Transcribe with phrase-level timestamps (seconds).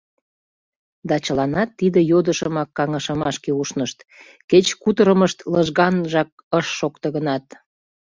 [1.09, 3.99] Да чыланат тиде йодышымак каҥашымашке ушнышт,
[4.49, 7.45] кеч кутырымышт лыжганжак ыш шокто гынат.